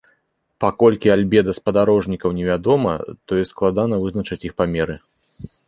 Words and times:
Паколькі 0.63 1.11
альбеда 1.15 1.55
спадарожнікаў 1.57 2.35
невядома, 2.39 2.91
тое 3.29 3.43
складана 3.53 4.03
вызначыць 4.07 4.43
іх 4.51 4.59
памеры. 4.63 5.01